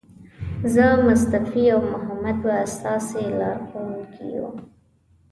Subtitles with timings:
[0.73, 4.47] زه، مصطفی او محمد به ستاسې لارښوونکي یو.